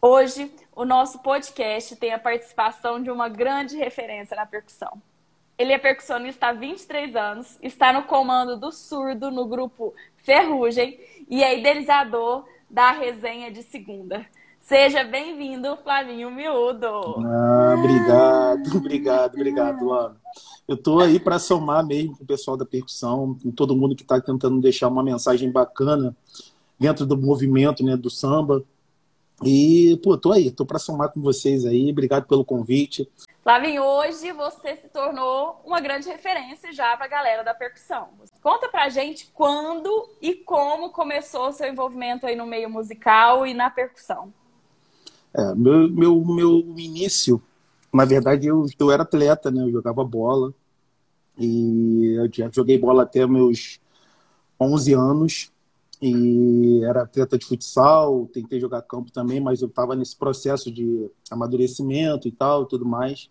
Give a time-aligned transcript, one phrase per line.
[0.00, 4.90] Hoje o nosso podcast tem a participação de uma grande referência na percussão.
[5.58, 11.44] Ele é percussionista há 23 anos, está no comando do surdo no grupo Ferrugem e
[11.44, 14.24] é idealizador da resenha de segunda.
[14.58, 16.86] Seja bem-vindo, Flavinho Miúdo.
[16.86, 20.16] Ah, obrigado, obrigado, obrigado, Lana.
[20.66, 24.02] Eu estou aí para somar mesmo com o pessoal da percussão, com todo mundo que
[24.02, 26.16] está tentando deixar uma mensagem bacana
[26.80, 28.64] dentro do movimento né, do samba.
[29.44, 31.90] E, pô, tô aí, tô para somar com vocês aí.
[31.90, 33.08] Obrigado pelo convite.
[33.42, 38.08] Flavinho, hoje você se tornou uma grande referência já para a galera da percussão.
[38.42, 43.54] Conta pra gente quando e como começou o seu envolvimento aí no meio musical e
[43.54, 44.32] na percussão.
[45.34, 47.40] É, meu, meu, meu início,
[47.92, 49.62] na verdade, eu, eu era atleta, né?
[49.62, 50.52] Eu jogava bola.
[51.38, 53.78] E eu já joguei bola até meus
[54.58, 55.52] 11 anos
[56.00, 61.10] e era atleta de futsal, tentei jogar campo também, mas eu estava nesse processo de
[61.30, 63.30] amadurecimento e tal, tudo mais.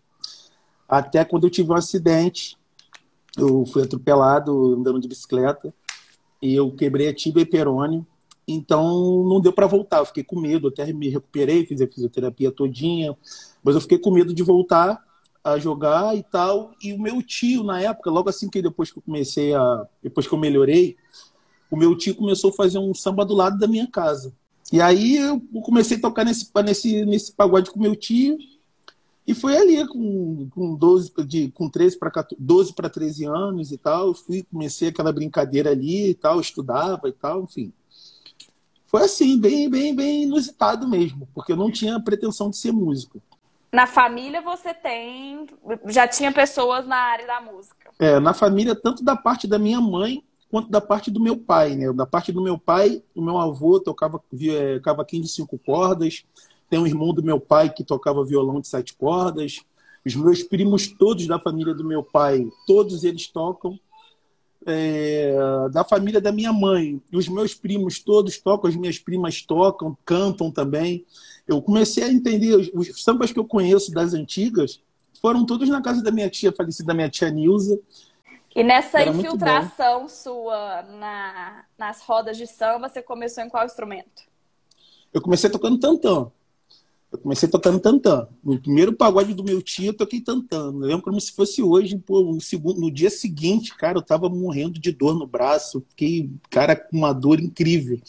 [0.87, 2.57] Até quando eu tive um acidente,
[3.37, 5.73] eu fui atropelado andando de bicicleta
[6.41, 8.05] e eu quebrei a tibia e perônio,
[8.47, 12.51] então não deu para voltar, eu fiquei com medo, até me recuperei, fiz a fisioterapia
[12.51, 13.15] todinha,
[13.63, 15.03] mas eu fiquei com medo de voltar
[15.43, 16.71] a jogar e tal.
[16.81, 20.27] E o meu tio na época, logo assim que depois que eu comecei a, depois
[20.27, 20.95] que eu melhorei,
[21.69, 24.33] o meu tio começou a fazer um samba do lado da minha casa.
[24.71, 28.37] E aí eu comecei a tocar nesse, nesse, nesse pagode com meu tio.
[29.27, 33.77] E foi ali, com, com, 12, de, com 13 para 12 para 13 anos e
[33.77, 34.13] tal.
[34.13, 37.73] Fui, comecei aquela brincadeira ali e tal, estudava e tal, enfim.
[38.85, 43.21] Foi assim, bem, bem, bem inusitado mesmo, porque eu não tinha pretensão de ser músico.
[43.71, 45.47] Na família você tem.
[45.87, 47.91] Já tinha pessoas na área da música?
[47.99, 51.75] É, na família, tanto da parte da minha mãe quanto da parte do meu pai,
[51.75, 51.91] né?
[51.93, 56.23] Da parte do meu pai, o meu avô tocava é, cavaquinho de cinco cordas,
[56.69, 59.61] tem um irmão do meu pai que tocava violão de sete cordas,
[60.05, 63.79] os meus primos todos da família do meu pai, todos eles tocam.
[64.67, 65.35] É,
[65.71, 70.49] da família da minha mãe, os meus primos todos tocam, as minhas primas tocam, cantam
[70.49, 71.05] também.
[71.47, 74.81] Eu comecei a entender os, os sambas que eu conheço das antigas
[75.21, 77.79] foram todos na casa da minha tia falecida, minha tia Nilza.
[78.55, 84.23] E nessa Era infiltração sua na, nas rodas de samba, você começou em qual instrumento?
[85.13, 86.31] Eu comecei tocando tantã.
[87.11, 88.29] Eu comecei tocando tantã.
[88.41, 90.67] No primeiro pagode do meu tio, eu toquei tantã.
[90.67, 94.29] Eu lembro como se fosse hoje, pô, no, segundo, no dia seguinte, cara, eu tava
[94.29, 95.85] morrendo de dor no braço.
[95.89, 97.99] Fiquei, cara, com uma dor incrível.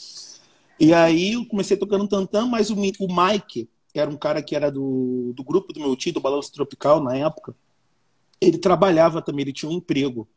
[0.79, 4.71] E aí eu comecei tocando tantã, mas o, o Mike, era um cara que era
[4.71, 7.55] do, do grupo do meu tio, do Balanço Tropical, na época,
[8.41, 10.29] ele trabalhava também, ele tinha um emprego.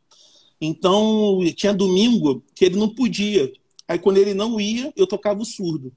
[0.60, 3.50] Então, tinha domingo que ele não podia.
[3.88, 5.92] Aí, quando ele não ia, eu tocava o surdo.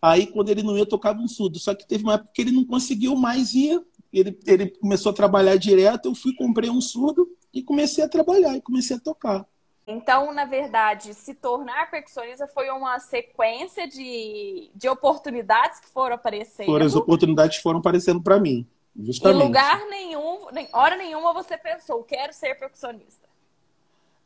[0.00, 1.58] Aí, quando ele não ia, eu tocava um surdo.
[1.58, 3.82] Só que teve uma época que ele não conseguiu mais ir.
[4.12, 6.06] Ele, ele começou a trabalhar direto.
[6.06, 9.46] Eu fui, comprei um surdo e comecei a trabalhar e comecei a tocar.
[9.86, 16.66] Então, na verdade, se tornar percussionista foi uma sequência de, de oportunidades que foram aparecendo.
[16.66, 18.66] Foram, as oportunidades foram aparecendo para mim.
[18.98, 19.42] Justamente.
[19.42, 23.26] Em lugar nenhum, nem, hora nenhuma você pensou, quero ser percussionista.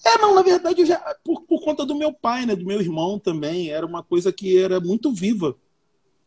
[0.05, 3.19] É, não, na verdade, já, por, por conta do meu pai, né, do meu irmão
[3.19, 5.55] também, era uma coisa que era muito viva.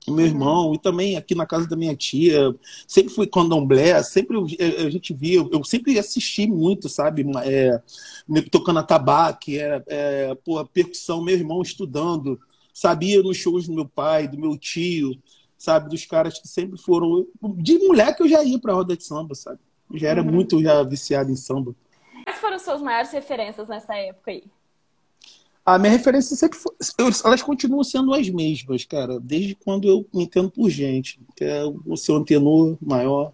[0.05, 0.31] O meu uhum.
[0.31, 2.53] irmão, e também aqui na casa da minha tia,
[2.85, 7.25] sempre fui candomblé, sempre a gente via, eu sempre assisti muito, sabe?
[7.45, 7.81] É,
[8.51, 12.37] tocando a tabaque, é, é, pô, percussão, meu irmão estudando,
[12.73, 15.17] sabia nos shows do meu pai, do meu tio,
[15.63, 15.89] sabe?
[15.89, 17.25] Dos caras que sempre foram.
[17.55, 19.59] De mulher que eu já ia pra roda de samba, sabe?
[19.91, 20.31] Eu já era uhum.
[20.31, 21.73] muito já viciado em samba.
[22.25, 24.43] Quais foram suas maiores referências nessa época aí?
[25.65, 26.73] A minha referência sempre foi,
[27.23, 31.63] elas continuam sendo as mesmas, cara, desde quando eu me entendo por gente, que é
[31.85, 33.31] o seu antenor maior,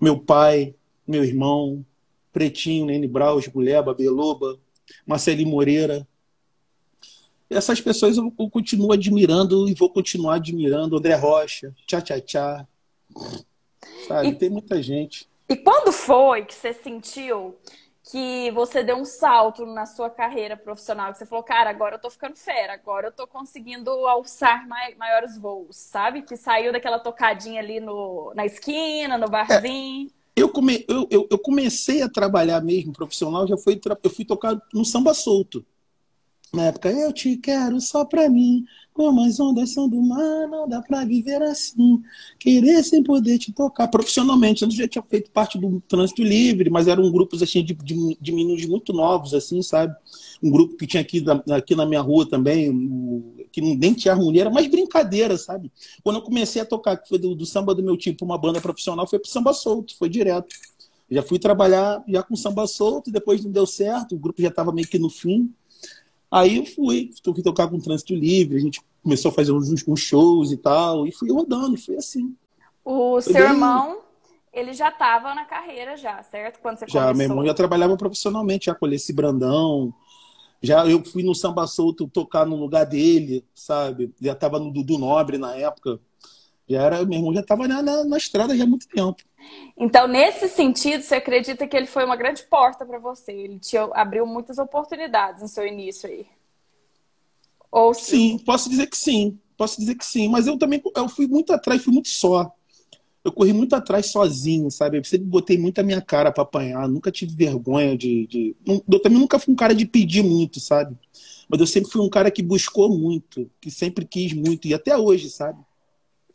[0.00, 0.74] meu pai,
[1.06, 1.86] meu irmão,
[2.32, 4.58] Pretinho, Nene Braus, Guleba, Beloba,
[5.06, 6.04] Marcelinho Moreira.
[7.50, 10.96] Essas pessoas eu, eu, continuo admirando e vou continuar admirando.
[10.96, 12.66] André Rocha, Tchá Tchá Tchá.
[14.06, 15.26] Sabe, e, tem muita gente.
[15.48, 17.56] E quando foi que você sentiu
[18.10, 22.00] que você deu um salto na sua carreira profissional, que você falou, cara, agora eu
[22.00, 26.22] tô ficando fera, agora eu tô conseguindo alçar mai maiores voos, sabe?
[26.22, 30.08] Que saiu daquela tocadinha ali no, na esquina, no barzinho.
[30.08, 34.24] É, eu, come, eu, eu, eu, comecei a trabalhar mesmo profissional, já foi, eu fui
[34.24, 35.64] tocar no samba solto.
[36.52, 38.64] Na época, eu te quero só pra mim,
[38.94, 42.02] como as ondas são do mar, não dá pra viver assim.
[42.38, 43.86] Querer sem poder te tocar.
[43.88, 48.18] Profissionalmente, eu já tinha feito parte do Trânsito Livre, mas eram grupos assim, de, de,
[48.18, 49.94] de meninos muito novos, assim, sabe?
[50.42, 51.22] Um grupo que tinha aqui,
[51.54, 52.72] aqui na minha rua também,
[53.52, 55.70] que nem tinha harmonia, era mais brincadeira, sabe?
[56.02, 58.60] Quando eu comecei a tocar, que foi do, do samba do meu tipo, uma banda
[58.60, 60.48] profissional, foi pro samba solto, foi direto.
[61.10, 64.72] Já fui trabalhar já com samba solto, depois não deu certo, o grupo já estava
[64.72, 65.52] meio que no fim.
[66.30, 70.00] Aí eu fui, fui tocar com trânsito livre, a gente começou a fazer uns, uns
[70.00, 72.34] shows e tal, e fui rodando, foi assim.
[72.84, 73.52] O foi seu bem...
[73.52, 74.00] irmão,
[74.52, 76.60] ele já estava na carreira já, certo?
[76.60, 77.14] Quando você já, começou.
[77.14, 79.94] meu irmão já trabalhava profissionalmente, já colhei esse Brandão,
[80.62, 84.12] já eu fui no Samba Solto tocar no lugar dele, sabe?
[84.20, 86.00] Já estava no Dudu Nobre na época.
[86.68, 89.22] Já era, meu irmão já estava na, na, na, estrada já há muito tempo.
[89.76, 93.32] Então, nesse sentido, você acredita que ele foi uma grande porta para você?
[93.32, 96.26] Ele te abriu muitas oportunidades no seu início aí?
[97.70, 98.38] Ou sim?
[98.38, 99.38] sim, posso dizer que sim.
[99.56, 100.28] Posso dizer que sim.
[100.28, 102.52] Mas eu também eu fui muito atrás, fui muito só
[103.28, 104.98] eu corri muito atrás sozinho, sabe?
[104.98, 108.56] Eu sempre botei muito a minha cara para apanhar, nunca tive vergonha de, de.
[108.66, 110.96] Eu também nunca fui um cara de pedir muito, sabe?
[111.48, 114.96] Mas eu sempre fui um cara que buscou muito, que sempre quis muito, e até
[114.96, 115.58] hoje, sabe?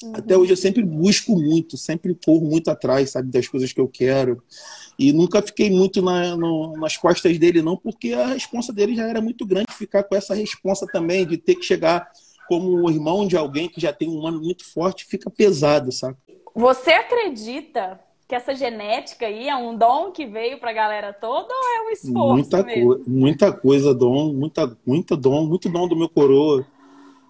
[0.04, 0.12] Uhum.
[0.14, 3.88] Até hoje eu sempre busco muito, sempre corro muito atrás, sabe, das coisas que eu
[3.88, 4.44] quero.
[5.00, 9.08] E nunca fiquei muito na, no, nas costas dele, não, porque a responsa dele já
[9.08, 12.08] era muito grande ficar com essa responsa também, de ter que chegar
[12.48, 16.18] como irmão de alguém que já tem um ano muito forte, fica pesado, sabe?
[16.54, 21.54] Você acredita que essa genética aí é um dom que veio para a galera toda
[21.54, 22.96] ou é um esforço muita mesmo?
[22.96, 26.66] Co muita coisa, dom, muita, muita dom, muito dom do meu coroa.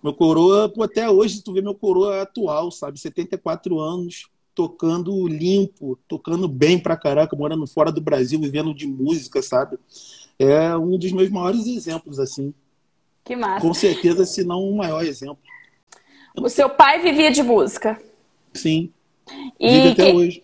[0.04, 3.00] Meu coroa, pô, até hoje, tu vê meu coroa atual, sabe?
[3.00, 9.42] 74 anos, tocando limpo, tocando bem pra caraca, morando fora do Brasil, vivendo de música,
[9.42, 9.78] sabe?
[10.38, 12.54] É um dos meus maiores exemplos, assim.
[13.24, 13.66] Que massa.
[13.66, 15.40] Com certeza, se não o maior exemplo.
[16.36, 18.02] O seu pai vivia de música?
[18.54, 18.92] Sim.
[19.58, 20.44] E até que, hoje.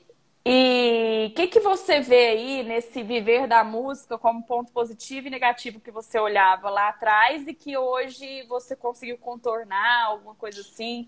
[0.52, 5.30] E o que, que você vê aí nesse viver da música como ponto positivo e
[5.30, 11.08] negativo que você olhava lá atrás e que hoje você conseguiu contornar, alguma coisa assim?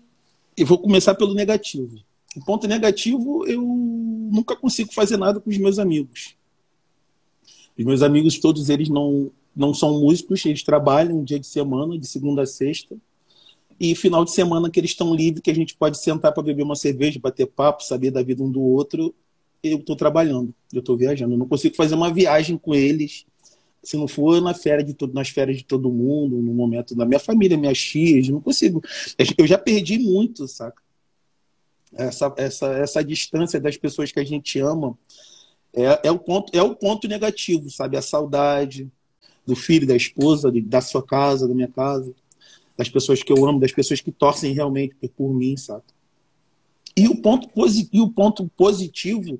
[0.56, 1.98] Eu vou começar pelo negativo.
[2.36, 6.36] O ponto negativo, eu nunca consigo fazer nada com os meus amigos.
[7.76, 12.06] Os meus amigos, todos eles não, não são músicos, eles trabalham dia de semana, de
[12.06, 12.96] segunda a sexta
[13.80, 16.62] e final de semana que eles estão livres, que a gente pode sentar para beber
[16.62, 19.12] uma cerveja, bater papo, saber da vida um do outro,
[19.62, 21.34] eu estou trabalhando, eu estou viajando.
[21.34, 23.24] Eu não consigo fazer uma viagem com eles
[23.82, 27.04] se não for na férias de todo, nas férias de todo mundo, no momento da
[27.04, 28.80] minha família, minhas tias, não consigo.
[29.36, 30.80] Eu já perdi muito, saca?
[31.92, 34.96] Essa, essa, essa distância das pessoas que a gente ama
[35.74, 37.96] é, é, o, ponto, é o ponto negativo, sabe?
[37.96, 38.88] A saudade
[39.44, 42.14] do filho, da esposa, da sua casa, da minha casa
[42.76, 45.84] das pessoas que eu amo, das pessoas que torcem realmente por mim, sabe?
[46.96, 47.48] E o ponto,
[47.92, 49.38] e o ponto positivo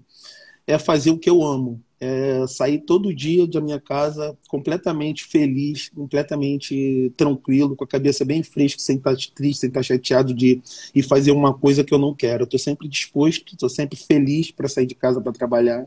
[0.67, 1.81] é fazer o que eu amo.
[2.01, 8.43] É sair todo dia da minha casa completamente feliz, completamente tranquilo, com a cabeça bem
[8.43, 10.61] fresca, sem estar triste, sem estar chateado de
[10.93, 12.43] ir fazer uma coisa que eu não quero.
[12.43, 15.87] Eu estou sempre disposto, estou sempre feliz para sair de casa para trabalhar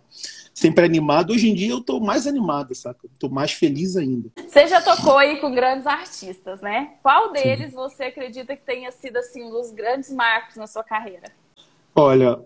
[0.53, 1.33] sempre animado.
[1.33, 3.09] Hoje em dia eu tô mais animado, saca?
[3.19, 4.29] Tô mais feliz ainda.
[4.37, 6.93] Você já tocou aí com grandes artistas, né?
[7.03, 7.75] Qual deles Sim.
[7.75, 11.29] você acredita que tenha sido assim um dos grandes marcos na sua carreira?
[11.95, 12.39] Olha,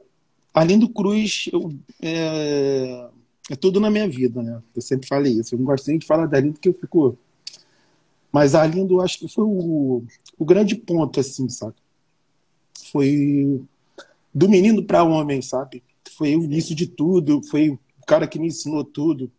[0.53, 3.09] Arlindo Cruz eu, é,
[3.49, 4.61] é tudo na minha vida, né?
[4.75, 5.55] Eu sempre falei isso.
[5.55, 7.17] Eu não gosto nem de falar da Arlindo porque eu fico.
[8.31, 10.03] Mas Arlindo eu acho que foi o,
[10.37, 11.75] o grande ponto, assim, sabe?
[12.91, 13.61] Foi
[14.33, 15.83] do menino para homem, sabe?
[16.15, 17.77] Foi o início de tudo, foi
[18.09, 19.31] cara que me ensinou tudo,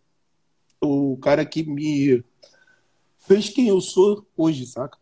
[0.80, 2.22] o cara que me
[3.18, 4.96] fez quem eu sou hoje, saca?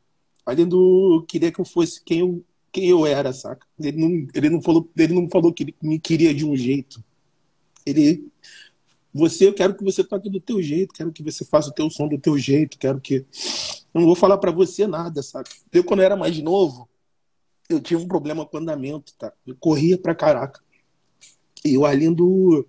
[0.47, 3.67] Além do queria que eu fosse quem eu, quem eu era, saca?
[3.79, 7.03] Ele não, ele não falou, ele não falou que ele me queria de um jeito.
[7.85, 8.29] Ele
[9.13, 11.89] você, eu quero que você toque do teu jeito, quero que você faça o teu
[11.91, 13.27] som do teu jeito, quero que
[13.95, 15.51] eu não vou falar para você nada, saca?
[15.73, 16.89] Eu quando eu era mais novo,
[17.69, 19.33] eu tinha um problema com andamento, tá?
[19.47, 20.61] Eu corria pra caraca.
[21.65, 22.67] E o Arlindo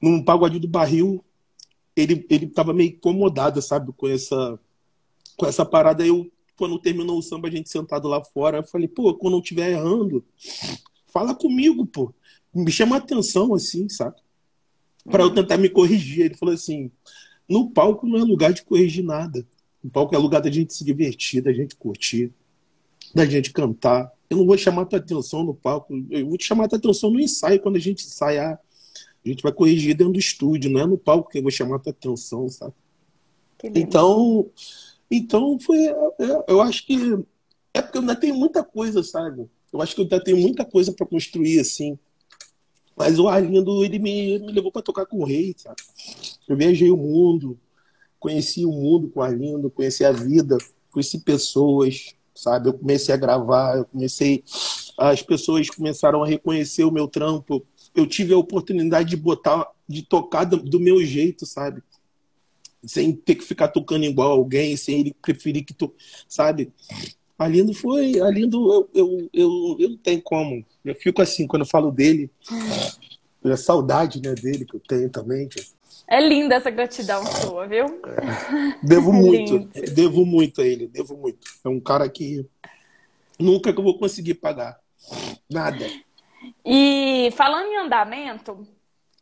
[0.00, 1.24] num pagode do barril,
[1.94, 4.58] ele, ele tava meio incomodado, sabe, com essa,
[5.36, 6.06] com essa parada.
[6.06, 9.40] Eu, quando terminou o samba, a gente sentado lá fora, eu falei, pô, quando eu
[9.40, 10.22] estiver errando,
[11.06, 12.12] fala comigo, pô.
[12.54, 14.16] Me chama atenção, assim, sabe?
[15.04, 16.26] Para eu tentar me corrigir.
[16.26, 16.90] Ele falou assim:
[17.48, 19.46] no palco não é lugar de corrigir nada.
[19.82, 22.30] No palco é lugar da gente se divertir, da gente curtir,
[23.14, 24.12] da gente cantar.
[24.28, 27.20] Eu não vou chamar tua atenção no palco, eu vou te chamar tua atenção no
[27.20, 28.60] ensaio, quando a gente ensaiar
[29.24, 31.76] a gente vai corrigir dentro do estúdio, não é no palco que eu vou chamar
[31.76, 32.72] a tua atenção, sabe?
[33.62, 34.50] Então,
[35.10, 36.96] então foi, é, eu acho que
[37.74, 39.48] é porque eu ainda tenho muita coisa, sabe?
[39.72, 41.98] Eu acho que eu ainda tenho muita coisa para construir, assim.
[42.96, 45.80] Mas o Arlindo, ele me, me levou para tocar com o rei, sabe?
[46.48, 47.58] Eu viajei o mundo,
[48.18, 50.58] conheci o mundo com o Arlindo, conheci a vida,
[50.90, 52.68] conheci pessoas, sabe?
[52.68, 54.44] Eu comecei a gravar, eu comecei.
[54.98, 57.64] As pessoas começaram a reconhecer o meu trampo.
[57.94, 61.82] Eu tive a oportunidade de botar, de tocar do, do meu jeito, sabe?
[62.84, 65.94] Sem ter que ficar tocando igual alguém, sem ele preferir que tu,
[66.28, 66.72] sabe?
[67.38, 68.20] A Lindo foi.
[68.20, 70.64] A Lindo, eu, eu, eu, eu não tenho como.
[70.84, 72.30] Eu fico assim, quando eu falo dele,
[73.44, 75.48] é saudade né, dele que eu tenho também.
[76.06, 77.86] É linda essa gratidão sua, viu?
[77.86, 78.86] É.
[78.86, 79.94] Devo é muito, lindo.
[79.94, 81.38] devo muito a ele, devo muito.
[81.64, 82.44] É um cara que
[83.38, 84.78] nunca que eu vou conseguir pagar.
[85.48, 85.86] Nada.
[86.64, 88.66] E falando em andamento,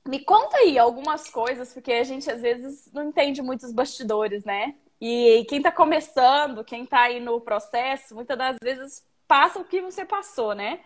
[0.08, 4.74] me conta aí algumas coisas, porque a gente às vezes não entende muitos bastidores, né?
[4.98, 9.82] E quem está começando, quem está aí no processo, muitas das vezes passa o que
[9.82, 10.80] você passou, né?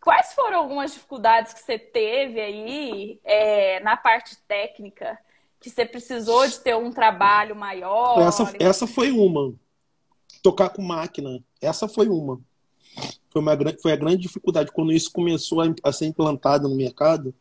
[0.00, 5.18] Quais foram algumas dificuldades que você teve aí é, na parte técnica?
[5.58, 8.20] Que você precisou de ter um trabalho maior?
[8.20, 9.56] Essa, essa foi uma.
[10.40, 11.42] Tocar com máquina.
[11.60, 12.40] Essa foi uma.
[13.30, 14.70] Foi, uma, foi a grande dificuldade.
[14.70, 17.34] Quando isso começou a, a ser implantado no mercado,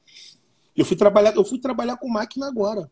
[0.76, 2.92] eu fui trabalhar, eu fui trabalhar com máquina agora.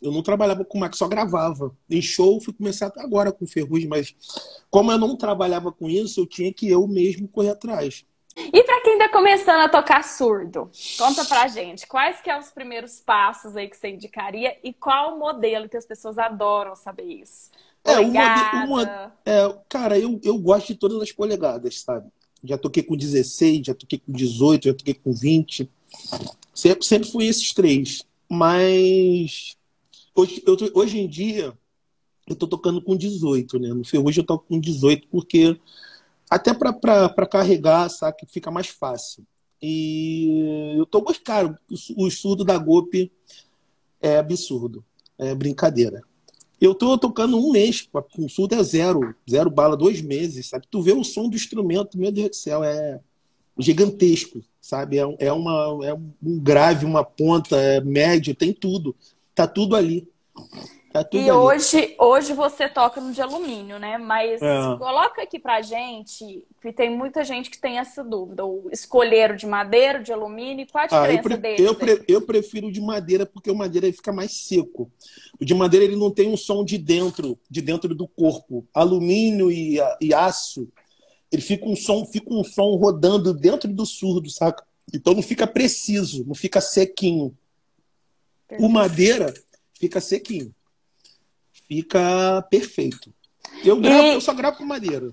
[0.00, 1.74] Eu não trabalhava com máquina, só gravava.
[1.88, 4.14] Em show, fui começar agora com ferrugem, mas
[4.70, 8.04] como eu não trabalhava com isso, eu tinha que eu mesmo correr atrás.
[8.36, 12.38] E para quem está começando a tocar surdo, conta pra gente, quais que são é
[12.38, 16.76] os primeiros passos aí que você indicaria e qual o modelo que as pessoas adoram
[16.76, 17.50] saber isso?
[17.82, 18.58] Polegada.
[18.58, 22.10] É, uma, uma, é, cara, eu, eu gosto de todas as polegadas, sabe?
[22.44, 25.70] Já toquei com 16, já toquei com 18, já toquei com 20.
[26.54, 28.02] Sempre, sempre fui esses três.
[28.28, 29.56] Mas
[30.14, 31.56] hoje, eu, hoje em dia
[32.26, 33.68] eu tô tocando com 18, né?
[33.68, 35.58] No Ferrugem eu toco com 18 porque
[36.28, 38.16] até para carregar, sabe?
[38.26, 39.24] Fica mais fácil.
[39.62, 41.56] E eu tô gostando.
[41.70, 43.12] O, o surdo da Gope
[44.00, 44.84] é absurdo.
[45.18, 46.02] É brincadeira.
[46.60, 50.66] Eu tô tocando um mês, com surdo é zero, zero bala, dois meses, sabe?
[50.70, 53.00] Tu vê o som do instrumento, meu Deus do céu, é
[53.58, 54.98] gigantesco, sabe?
[54.98, 58.94] É, é, uma, é um grave, uma ponta, é médio, tem tudo.
[59.34, 60.08] Tá tudo ali.
[61.02, 63.98] Tá e hoje, hoje você toca no de alumínio, né?
[63.98, 64.76] Mas é.
[64.78, 68.46] coloca aqui pra gente, que tem muita gente que tem essa dúvida.
[68.46, 71.60] O escolher de madeira, de alumínio, qual a diferença ah, eu pre deles?
[71.60, 74.90] Eu, pre eu prefiro de madeira porque o madeira fica mais seco.
[75.38, 78.66] O de madeira ele não tem um som de dentro, de dentro do corpo.
[78.72, 80.66] Alumínio e, e aço,
[81.30, 84.64] ele fica um som, fica um som rodando dentro do surdo, saca?
[84.92, 87.36] Então não fica preciso, não fica sequinho.
[88.58, 89.34] O madeira
[89.78, 90.54] fica sequinho
[91.68, 93.12] fica perfeito.
[93.64, 94.14] Eu, gravo, e...
[94.14, 95.12] eu só gravo com madeira.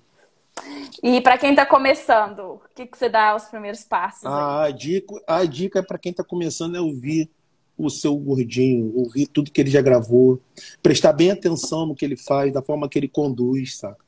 [1.01, 4.25] E para quem está começando, o que, que você dá os primeiros passos?
[4.25, 7.29] Ah, a dica, a dica para quem está começando é ouvir
[7.75, 10.39] o seu gordinho, ouvir tudo que ele já gravou,
[10.81, 14.02] prestar bem atenção no que ele faz, da forma que ele conduz, saca?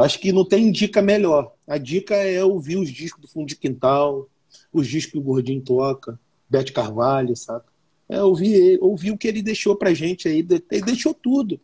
[0.00, 1.52] Acho que não tem dica melhor.
[1.66, 4.28] A dica é ouvir os discos do fundo de quintal,
[4.72, 7.70] os discos que o gordinho toca, Bete Carvalho, saca?
[8.10, 10.38] é, ouvir, ouvir o que ele deixou pra gente aí.
[10.70, 11.60] Ele deixou tudo.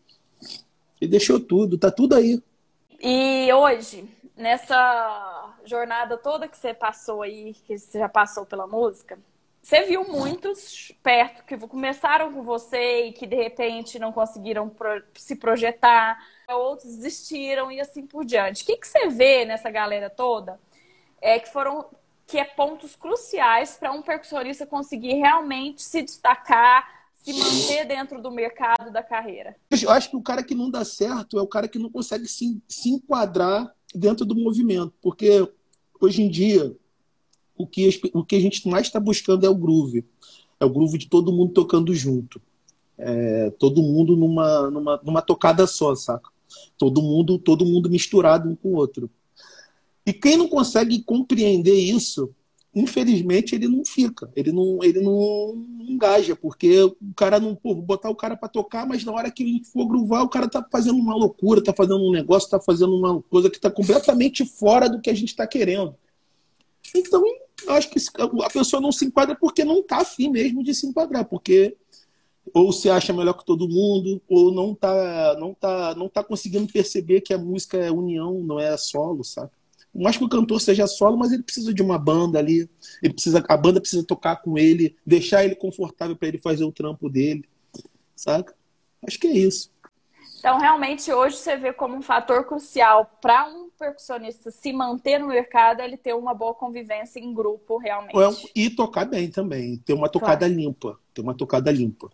[1.00, 2.40] Ele deixou tudo, tá tudo aí.
[3.00, 9.18] E hoje, nessa jornada toda que você passou aí, que você já passou pela música,
[9.60, 14.70] você viu muitos perto que começaram com você e que de repente não conseguiram
[15.14, 16.16] se projetar,
[16.54, 18.62] outros desistiram e assim por diante.
[18.62, 20.60] O que, que você vê nessa galera toda
[21.20, 21.86] é que foram
[22.26, 28.30] que é pontos cruciais para um percussionista conseguir realmente se destacar, se manter dentro do
[28.30, 29.56] mercado da carreira?
[29.70, 32.26] Eu acho que o cara que não dá certo é o cara que não consegue
[32.26, 35.48] se, se enquadrar dentro do movimento, porque
[36.00, 36.76] hoje em dia
[37.56, 40.04] o que, o que a gente mais está buscando é o groove.
[40.58, 42.40] É o groove de todo mundo tocando junto.
[42.98, 46.30] É, todo mundo numa, numa, numa tocada só, saca?
[46.78, 49.10] Todo mundo, todo mundo misturado um com o outro.
[50.04, 52.32] E quem não consegue compreender isso,
[52.74, 58.10] infelizmente, ele não fica, ele não, ele não engaja, porque o cara não, pô, botar
[58.10, 61.16] o cara para tocar, mas na hora que for groovar, o cara tá fazendo uma
[61.16, 65.10] loucura, tá fazendo um negócio, tá fazendo uma coisa que tá completamente fora do que
[65.10, 65.96] a gente tá querendo.
[66.94, 67.24] Então,
[67.68, 67.98] acho que
[68.44, 71.76] a pessoa não se enquadra porque não tá afim mesmo de se enquadrar, porque
[72.54, 76.72] ou se acha melhor que todo mundo, ou não tá, não tá, não tá conseguindo
[76.72, 79.50] perceber que a música é união, não é solo, sabe?
[80.02, 82.68] mais que o cantor seja solo, mas ele precisa de uma banda ali.
[83.02, 86.72] Ele precisa, a banda precisa tocar com ele, deixar ele confortável para ele fazer o
[86.72, 87.48] trampo dele,
[88.14, 88.54] saca?
[89.06, 89.70] Acho que é isso.
[90.38, 95.28] Então, realmente, hoje você vê como um fator crucial para um percussionista se manter no
[95.28, 98.50] mercado, ele ter uma boa convivência em grupo, realmente.
[98.54, 100.54] E tocar bem também, ter uma tocada claro.
[100.54, 102.10] limpa, ter uma tocada limpa.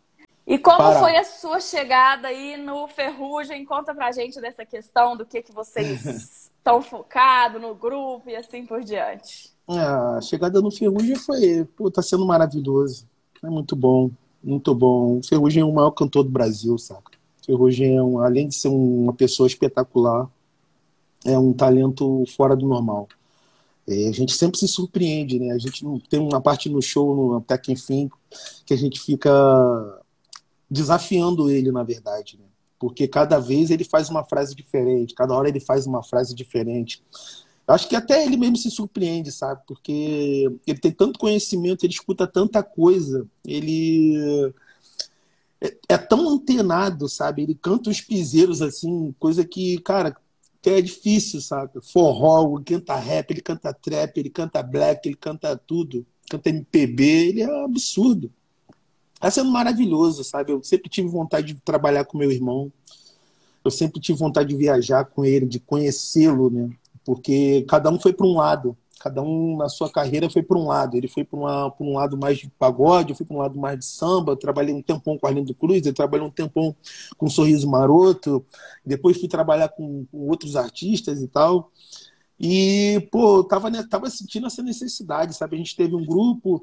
[0.46, 1.00] E como Pará.
[1.00, 3.64] foi a sua chegada aí no Ferrugem?
[3.64, 6.04] Conta pra gente dessa questão do que, que vocês
[6.58, 9.52] estão focados no grupo e assim por diante.
[9.68, 13.06] É, a chegada no Ferrugem foi, pô, tá sendo maravilhoso.
[13.42, 14.10] É muito bom,
[14.42, 15.18] muito bom.
[15.18, 17.12] O Ferrugem é o maior cantor do Brasil, saca?
[17.40, 20.28] O Ferrugem, é um, além de ser uma pessoa espetacular,
[21.24, 23.08] é um talento fora do normal.
[23.86, 25.52] É, a gente sempre se surpreende, né?
[25.52, 28.10] A gente não tem uma parte no show, no Até Que Enfim,
[28.64, 30.01] que a gente fica
[30.72, 32.46] desafiando ele, na verdade, né?
[32.78, 37.04] Porque cada vez ele faz uma frase diferente, cada hora ele faz uma frase diferente.
[37.68, 39.60] Eu acho que até ele mesmo se surpreende, sabe?
[39.66, 44.16] Porque ele tem tanto conhecimento, ele escuta tanta coisa, ele
[45.60, 47.42] é, é tão antenado, sabe?
[47.42, 50.16] Ele canta os piseiros assim, coisa que, cara,
[50.62, 51.72] que é difícil, sabe?
[51.82, 57.04] Forró, ele canta rap, ele canta trap, ele canta black, ele canta tudo, canta MPB,
[57.04, 58.32] ele é absurdo.
[59.22, 60.52] Está sendo maravilhoso, sabe?
[60.52, 62.72] Eu sempre tive vontade de trabalhar com meu irmão,
[63.64, 66.70] eu sempre tive vontade de viajar com ele, de conhecê-lo, né?
[67.04, 70.68] Porque cada um foi para um lado cada um na sua carreira foi para um
[70.68, 70.96] lado.
[70.96, 71.36] Ele foi para
[71.80, 74.32] um lado mais de pagode, eu fui para um lado mais de samba.
[74.32, 76.74] Eu trabalhei um tempão com Arlindo Cruz, ele trabalhou um tempão
[77.18, 78.44] com Sorriso Maroto.
[78.86, 81.72] Depois fui trabalhar com, com outros artistas e tal.
[82.38, 85.56] E, pô, eu tava, né, tava sentindo essa necessidade, sabe?
[85.56, 86.60] A gente teve um grupo,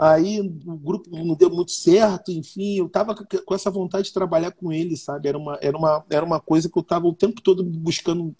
[0.00, 4.50] aí o grupo não deu muito certo, enfim, eu tava com essa vontade de trabalhar
[4.50, 5.28] com ele, sabe?
[5.28, 8.34] Era uma, era uma, era uma coisa que eu tava o tempo todo buscando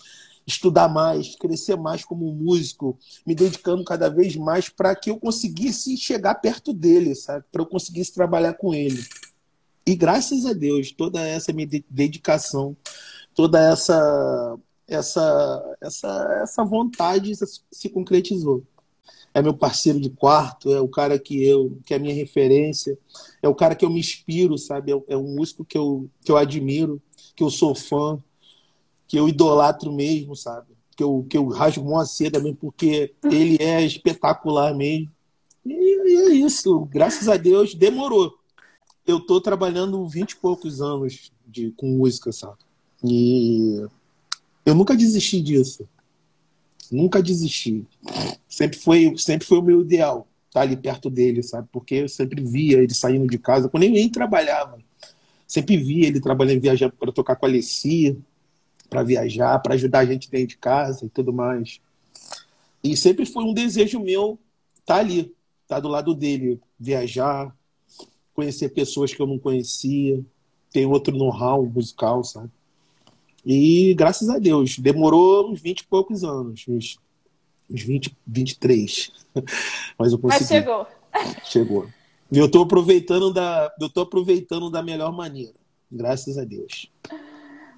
[0.46, 5.98] estudar mais, crescer mais como músico, me dedicando cada vez mais para que eu conseguisse
[5.98, 7.44] chegar perto dele, sabe?
[7.52, 9.04] Para eu conseguisse trabalhar com ele.
[9.86, 12.74] E graças a Deus, toda essa minha dedicação,
[13.34, 17.32] toda essa essa essa essa vontade
[17.70, 18.64] se concretizou.
[19.32, 22.98] É meu parceiro de quarto, é o cara que eu que é minha referência,
[23.40, 24.92] é o cara que eu me inspiro, sabe?
[24.92, 27.00] É, é um músico que eu que eu admiro,
[27.36, 28.20] que eu sou fã
[29.10, 30.68] que eu idolatro mesmo, sabe?
[30.96, 35.10] Que eu, que eu rasgo uma seda mesmo, porque ele é espetacular mesmo.
[35.66, 38.32] E, e é isso, graças a Deus, demorou.
[39.04, 42.58] Eu tô trabalhando vinte e poucos anos de, com música, sabe?
[43.02, 43.84] E
[44.64, 45.88] eu nunca desisti disso.
[46.90, 47.86] Nunca desisti.
[48.48, 51.68] Sempre foi, sempre foi o meu ideal estar ali perto dele, sabe?
[51.70, 54.78] Porque eu sempre via ele saindo de casa, quando ele nem trabalhava.
[55.46, 58.16] Sempre via ele trabalhando, viajando para tocar com a Alessia
[58.90, 61.80] para viajar, para ajudar a gente dentro de casa e tudo mais.
[62.82, 64.36] E sempre foi um desejo meu
[64.80, 65.20] estar tá ali,
[65.62, 67.54] estar tá do lado dele, viajar,
[68.34, 70.20] conhecer pessoas que eu não conhecia,
[70.72, 72.50] ter outro know-how musical, sabe?
[73.44, 76.98] E graças a Deus, demorou uns 20 e poucos anos, uns,
[77.70, 79.10] uns 20, 23.
[79.98, 80.40] Mas eu consegui.
[80.40, 80.86] Mas chegou.
[81.44, 81.86] Chegou.
[82.30, 85.54] E eu estou aproveitando da, eu tô aproveitando da melhor maneira.
[85.90, 86.90] Graças a Deus.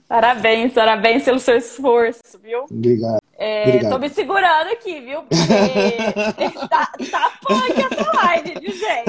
[0.07, 2.66] Parabéns, parabéns pelo seu esforço, viu?
[2.70, 3.22] Obrigado.
[3.38, 3.92] É, Obrigado.
[3.92, 5.22] Tô me segurando aqui, viu?
[5.22, 9.07] Porque tá, tá punk essa live, viu, gente?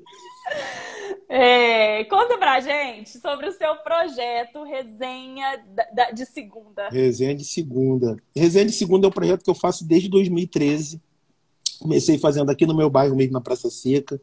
[1.36, 5.64] É, conta pra gente sobre o seu projeto Resenha
[6.14, 6.88] de Segunda.
[6.90, 8.16] Resenha de Segunda.
[8.36, 11.02] Resenha de Segunda é um projeto que eu faço desde 2013.
[11.80, 14.20] Comecei fazendo aqui no meu bairro mesmo, na Praça Seca.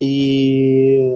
[0.00, 1.08] E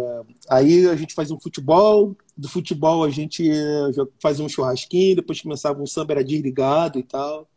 [0.48, 5.40] aí a gente fazia um futebol, do futebol a gente eh, fazia um churrasquinho, depois
[5.40, 7.48] começava um samba, era desligado e tal.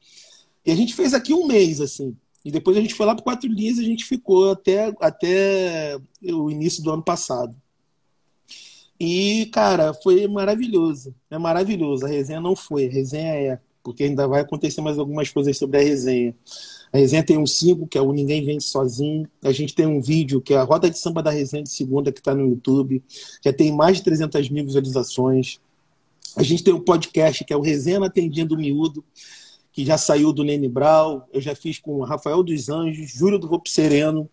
[0.66, 2.18] E a gente fez aqui um mês, assim.
[2.44, 5.98] E depois a gente foi lá para quatro dias e a gente ficou até, até
[6.24, 7.56] o início do ano passado.
[9.00, 11.16] E, cara, foi maravilhoso.
[11.30, 12.06] É maravilhoso.
[12.06, 13.60] A resenha não foi, a resenha é.
[13.84, 16.36] Porque ainda vai acontecer mais algumas coisas sobre a resenha.
[16.94, 19.28] A resenha tem um single, que é o Ninguém Vence Sozinho.
[19.44, 22.12] A gente tem um vídeo, que é a Roda de Samba da Resenha de Segunda,
[22.12, 23.04] que está no YouTube.
[23.44, 25.60] Já tem mais de 300 mil visualizações.
[26.36, 29.04] A gente tem um podcast, que é o Resenha Atendendo Miúdo,
[29.72, 31.28] que já saiu do Nene Brau.
[31.32, 34.30] Eu já fiz com Rafael dos Anjos, Júlio do Vopo Sereno,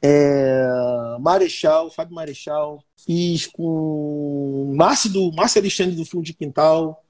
[0.00, 1.16] é...
[1.20, 2.82] Marechal, Fábio Marechal.
[2.96, 7.02] Fiz com Márcio, do, Márcio Alexandre do Fundo de Quintal.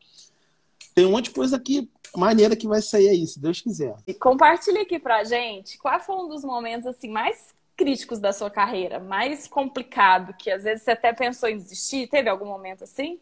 [0.95, 3.95] Tem um monte de coisa aqui maneira que vai sair aí, se Deus quiser.
[4.07, 8.51] E compartilhe aqui pra gente qual foi um dos momentos assim mais críticos da sua
[8.51, 12.09] carreira, mais complicado, que às vezes você até pensou em desistir.
[12.09, 13.21] Teve algum momento assim?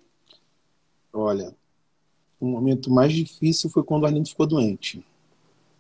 [1.12, 1.54] Olha,
[2.40, 5.04] o momento mais difícil foi quando o Arlindo ficou doente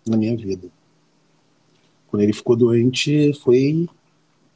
[0.06, 0.68] na minha vida.
[2.08, 3.88] Quando ele ficou doente, foi.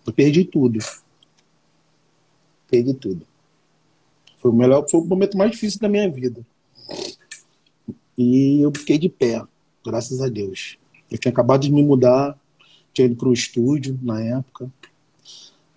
[0.07, 0.79] Eu perdi tudo.
[2.69, 3.27] Perdi tudo.
[4.37, 6.47] Foi o melhor, foi o momento mais difícil da minha vida.
[8.17, 9.45] E eu fiquei de pé,
[9.85, 10.79] graças a Deus.
[11.11, 12.39] Eu tinha acabado de me mudar,
[12.93, 14.71] tinha ido para o estúdio na época.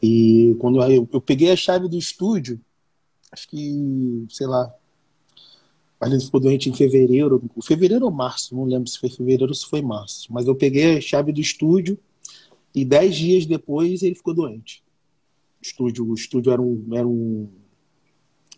[0.02, 2.60] E quando eu, eu peguei a chave do estúdio,
[3.32, 4.74] acho que, sei lá,
[6.10, 9.66] gente ficou doente em fevereiro, fevereiro ou março, não lembro se foi fevereiro ou se
[9.68, 10.32] foi março.
[10.34, 11.98] Mas eu peguei a chave do estúdio
[12.74, 14.84] e dez dias depois ele ficou doente.
[15.62, 17.48] O estúdio, o estúdio era um, era um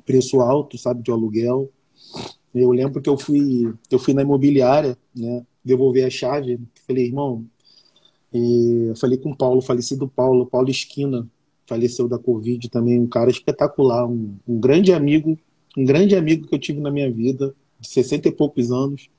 [0.05, 1.69] preço alto, sabe, de aluguel.
[2.53, 6.59] Eu lembro que eu fui, eu fui na imobiliária, né, devolver a chave.
[6.87, 7.45] Falei, irmão,
[8.31, 11.27] eu falei com o Paulo, falecido Paulo, Paulo Esquina,
[11.67, 15.37] faleceu da Covid também, um cara espetacular, um, um grande amigo,
[15.77, 19.09] um grande amigo que eu tive na minha vida, de 60 e poucos anos.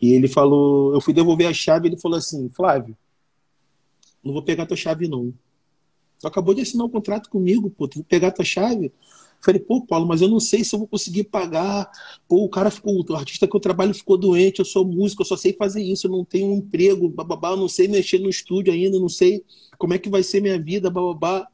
[0.00, 2.96] E ele falou, eu fui devolver a chave, ele falou assim, Flávio,
[4.24, 5.32] não vou pegar tua chave não.
[6.18, 8.92] Tu acabou de assinar um contrato comigo, pô, tu vou pegar tua chave.
[9.42, 11.90] Falei, pô, Paulo, mas eu não sei se eu vou conseguir pagar.
[12.28, 15.26] Pô, o cara ficou, o artista que eu trabalho ficou doente, eu sou músico, eu
[15.26, 18.72] só sei fazer isso, eu não tenho um emprego, bababá, não sei mexer no estúdio
[18.72, 19.42] ainda, não sei
[19.78, 21.48] como é que vai ser minha vida, bababá.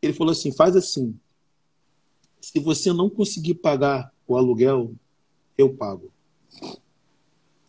[0.00, 1.18] Ele falou assim: faz assim.
[2.46, 4.94] Se você não conseguir pagar o aluguel,
[5.58, 6.12] eu pago.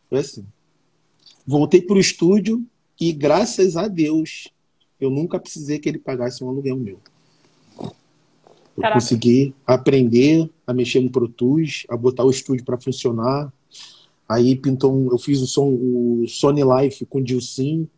[0.08, 0.46] Foi assim.
[1.48, 2.64] Voltei para o estúdio
[3.00, 4.50] e, graças a Deus,
[5.02, 7.00] eu nunca precisei que ele pagasse um aluguel meu.
[7.80, 9.02] Eu Caraca.
[9.02, 13.52] consegui aprender a mexer no Pro Tools, a botar o estúdio para funcionar.
[14.30, 17.90] Aí pintou um, eu fiz o som, o Sony Life com Dilcim.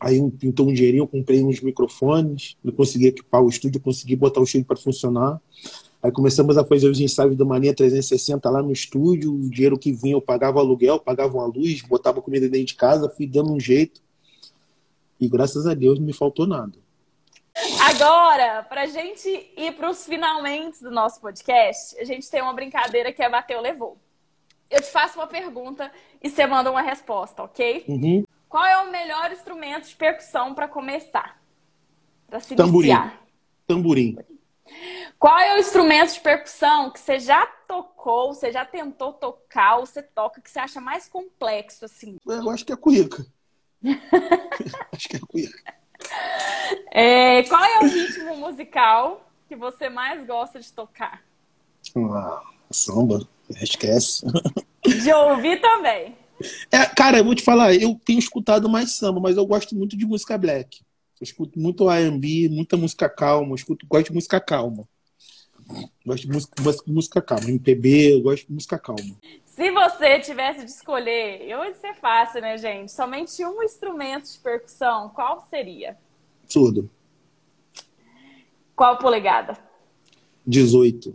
[0.00, 4.40] Aí pintou um dinheirinho, eu comprei uns microfones, eu consegui equipar o estúdio, consegui botar
[4.40, 5.38] o estúdio para funcionar.
[6.02, 9.92] Aí começamos a fazer os ensaios da Mania 360 lá no estúdio, o dinheiro que
[9.92, 13.52] vinha eu pagava o aluguel, pagava uma luz, botava comida dentro de casa, fui dando
[13.52, 14.00] um jeito.
[15.20, 16.72] E graças a Deus não me faltou nada.
[17.80, 22.54] Agora, para a gente ir para os finalmente do nosso podcast, a gente tem uma
[22.54, 23.98] brincadeira que é bateu, levou.
[24.70, 27.84] Eu te faço uma pergunta e você manda uma resposta, ok?
[27.88, 28.24] Uhum.
[28.48, 31.40] Qual é o melhor instrumento de percussão para começar?
[32.26, 32.88] Para se Tamborim.
[32.88, 33.20] iniciar?
[33.66, 34.16] Tamborim.
[35.18, 39.86] Qual é o instrumento de percussão que você já tocou, você já tentou tocar, ou
[39.86, 42.16] você toca, que você acha mais complexo, assim?
[42.26, 43.26] Eu acho que é cuíca.
[44.92, 45.74] acho que é cuíca.
[46.90, 51.22] É, qual é o ritmo musical que você mais gosta de tocar?
[51.96, 53.26] Ah, samba,
[53.60, 54.24] esquece.
[54.84, 56.16] De ouvir também.
[56.70, 59.96] É, cara, eu vou te falar, eu tenho escutado mais samba, mas eu gosto muito
[59.96, 60.80] de música black.
[61.20, 64.88] Eu escuto muito R&B, muita música calma, eu escuto, gosto de música calma.
[66.04, 69.16] Gosto de música, música calma, MPB, eu gosto de música calma.
[69.44, 72.90] Se você tivesse de escolher, hoje ser fácil, né, gente?
[72.90, 75.98] Somente um instrumento de percussão, qual seria?
[76.48, 76.90] Surdo.
[78.74, 79.58] Qual polegada?
[80.46, 81.14] 18.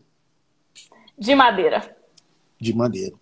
[1.18, 1.98] De madeira.
[2.62, 3.16] De madeira.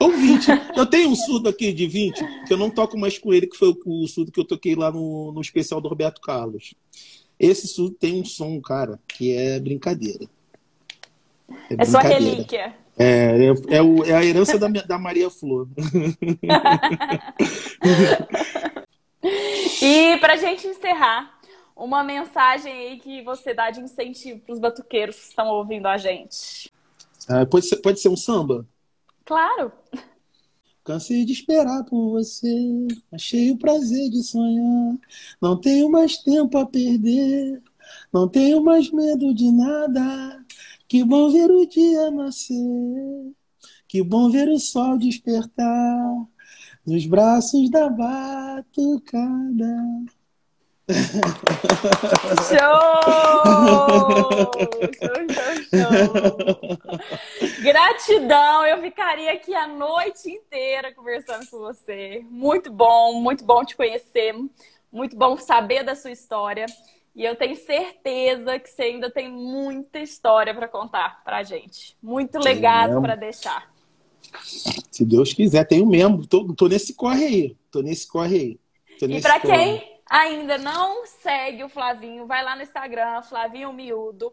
[0.00, 0.48] Ou 20.
[0.76, 3.56] eu tenho um surdo aqui de 20, que eu não toco mais com ele, que
[3.56, 6.74] foi o surdo que eu toquei lá no, no especial do Roberto Carlos.
[7.38, 10.26] Esse surdo tem um som, cara, que é brincadeira.
[11.70, 12.74] É, é sua relíquia.
[12.96, 15.68] É, é, é, o, é, a herança da, da Maria Flor.
[19.82, 21.38] e pra gente encerrar,
[21.76, 25.96] uma mensagem aí que você dá de incentivo para os batuqueiros que estão ouvindo a
[25.98, 26.72] gente.
[27.28, 28.66] Ah, pode, ser, pode ser um samba?
[29.24, 29.72] Claro.
[30.84, 32.46] Cansei de esperar por você,
[33.10, 34.98] achei o prazer de sonhar.
[35.40, 37.62] Não tenho mais tempo a perder,
[38.12, 40.44] não tenho mais medo de nada.
[40.86, 43.32] Que bom ver o dia nascer,
[43.88, 46.26] que bom ver o sol despertar
[46.86, 49.34] nos braços da batucada.
[52.46, 53.43] Show!
[53.64, 54.50] Show,
[55.00, 56.78] show, show!
[57.62, 58.66] Gratidão!
[58.66, 62.24] Eu ficaria aqui a noite inteira conversando com você.
[62.30, 64.34] Muito bom, muito bom te conhecer,
[64.92, 66.66] muito bom saber da sua história.
[67.14, 71.96] E eu tenho certeza que você ainda tem muita história para contar para gente.
[72.02, 73.72] Muito legado para deixar.
[74.90, 76.26] Se Deus quiser, tenho mesmo.
[76.26, 77.56] Tô, tô nesse corre aí.
[77.70, 78.58] Tô nesse corre aí.
[78.98, 84.32] Tô e para quem ainda não segue o Flavinho, vai lá no Instagram, Flavinho Miúdo.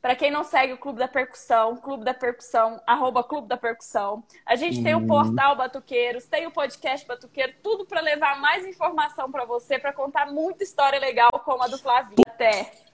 [0.00, 4.24] Para quem não segue o Clube da Percussão, Clube da Percussão, arroba Clube da Percussão.
[4.46, 4.82] A gente uhum.
[4.82, 9.78] tem o portal Batuqueiros, tem o podcast Batuqueiro, tudo para levar mais informação para você,
[9.78, 12.22] para contar muita história legal como a do Flavinho.
[12.26, 12.88] Até!